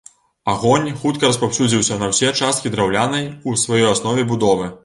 [0.53, 4.77] Агонь хутка распаўсюдзіўся на ўсе часткі драўлянай у сваёй аснове будовы.